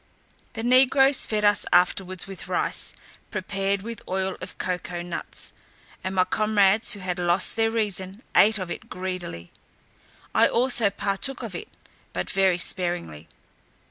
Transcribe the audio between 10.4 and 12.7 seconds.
also partook of it, but very